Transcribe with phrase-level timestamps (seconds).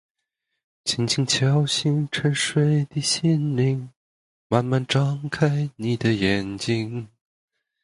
[0.83, 3.87] 輕輕敲醒沉睡的心靈，
[4.47, 7.07] 慢慢張開你地眼睛